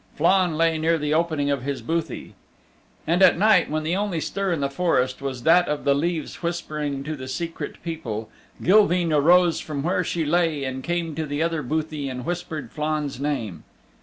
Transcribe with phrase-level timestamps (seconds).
[0.15, 2.33] Flann lay near the opening of this bothie.
[3.05, 6.41] And at night, when the only stir in the forest was that of the leaves
[6.41, 8.27] whispering to the Secret People,
[8.63, 13.19] Gilveen arose from where she lay and came to the other bothie and whispered Flann's
[13.19, 13.63] name.